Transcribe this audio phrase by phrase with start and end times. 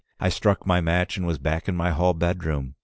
[0.19, 2.73] I struck my match, and was back in my hall bedroom.